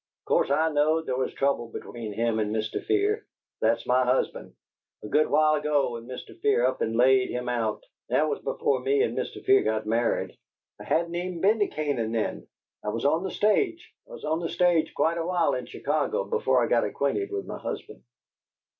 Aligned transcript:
Of 0.23 0.29
course 0.29 0.49
I 0.49 0.69
knowed 0.69 1.05
there 1.05 1.15
was 1.15 1.31
trouble 1.35 1.67
between 1.69 2.11
him 2.13 2.39
and 2.39 2.49
Mr. 2.55 2.83
Fear 2.83 3.23
that's 3.59 3.85
my 3.85 4.03
husband 4.03 4.55
a 5.03 5.07
good 5.07 5.29
while 5.29 5.53
ago, 5.53 5.91
when 5.91 6.07
Mr. 6.07 6.35
Fear 6.39 6.65
up 6.65 6.81
and 6.81 6.95
laid 6.95 7.29
him 7.29 7.47
out. 7.47 7.83
That 8.09 8.27
was 8.27 8.39
before 8.39 8.79
me 8.79 9.03
and 9.03 9.15
Mr. 9.15 9.45
Fear 9.45 9.61
got 9.61 9.85
married; 9.85 10.35
I 10.79 10.85
hadn't 10.85 11.13
even 11.13 11.39
be'n 11.39 11.59
to 11.59 11.67
Canaan 11.67 12.13
then; 12.13 12.47
I 12.83 12.87
was 12.89 13.05
on 13.05 13.21
the 13.21 13.29
stage. 13.29 13.93
I 14.09 14.13
was 14.13 14.25
on 14.25 14.39
the 14.39 14.49
stage 14.49 14.91
quite 14.95 15.19
a 15.19 15.23
while 15.27 15.53
in 15.53 15.67
Chicago 15.67 16.23
before 16.23 16.63
I 16.63 16.67
got 16.67 16.83
acquainted 16.83 17.29
with 17.31 17.45
my 17.45 17.59
husband." 17.59 18.01